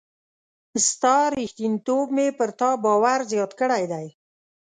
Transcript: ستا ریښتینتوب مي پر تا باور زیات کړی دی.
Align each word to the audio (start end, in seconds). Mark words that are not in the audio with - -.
ستا 0.87 1.17
ریښتینتوب 1.37 2.07
مي 2.15 2.27
پر 2.37 2.49
تا 2.59 2.69
باور 2.83 3.19
زیات 3.31 3.51
کړی 3.59 3.83
دی. 3.91 4.07